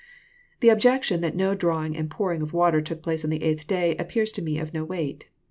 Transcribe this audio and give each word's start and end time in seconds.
The 0.61 0.69
objection 0.69 1.21
that 1.21 1.35
no 1.35 1.53
drawing 1.53 1.95
and 1.95 2.09
pouring 2.09 2.41
of 2.41 2.53
water 2.53 2.81
took 2.81 3.03
place 3.03 3.23
on 3.23 3.29
the 3.29 3.43
eighth 3.43 3.67
day, 3.67 3.95
appears 3.97 4.31
to 4.31 4.41
me 4.41 4.57
of 4.57 4.73
no 4.73 4.83
weight. 4.83 5.27